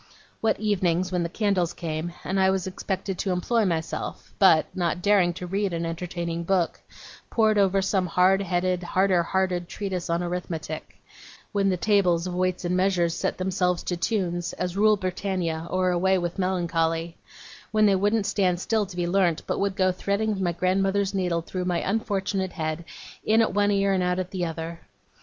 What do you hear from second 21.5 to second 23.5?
my unfortunate head, in